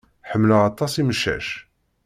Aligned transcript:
Ḥemmleɣ 0.29 0.61
aṭas 0.69 0.93
imcac. 1.01 1.47